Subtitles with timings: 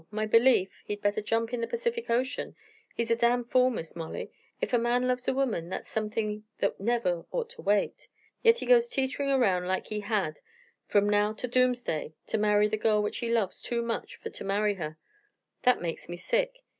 [0.09, 2.55] My belief, he'd better jump in the Percific Ocean.
[2.95, 4.31] He's a damn fool, Miss Molly.
[4.59, 8.07] Ef a man loves a womern, that's somethin' that never orto wait.
[8.41, 10.39] Yit he goes teeterin' erroun' like he had
[10.87, 14.43] from now ter doomsday ter marry the girl which he loves too much fer ter
[14.43, 14.97] marry her.
[15.65, 16.63] That makes me sick.